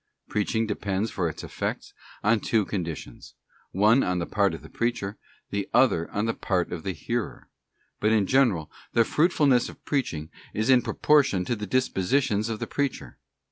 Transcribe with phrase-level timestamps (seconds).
[0.27, 1.93] Preaching depends for its effects
[2.23, 3.35] on two conditions:
[3.69, 5.19] one on the part of the preacher,
[5.51, 7.49] the other on the part of the hearer:
[7.99, 12.65] but in general the fruitfulness of preaching is in proportion with the dispositions of the
[12.65, 13.19] preacher.